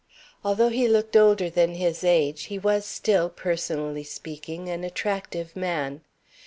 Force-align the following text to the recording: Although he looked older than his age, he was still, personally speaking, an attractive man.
Although 0.43 0.69
he 0.69 0.87
looked 0.87 1.15
older 1.15 1.47
than 1.47 1.75
his 1.75 2.03
age, 2.03 2.45
he 2.45 2.57
was 2.57 2.85
still, 2.85 3.29
personally 3.29 4.03
speaking, 4.03 4.67
an 4.67 4.83
attractive 4.83 5.55
man. 5.55 6.01